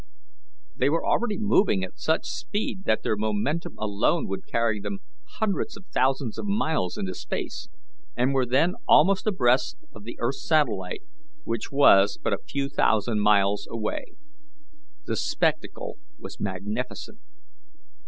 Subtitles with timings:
[0.75, 4.97] They were already moving at such speed that their momentum alone would carry them
[5.37, 7.69] hundreds of thousands of miles into space,
[8.17, 11.03] and were then almost abreast of the earth's satellite,
[11.43, 14.15] which was but a few thousand miles away.
[15.05, 17.19] The spectacle was magnificent.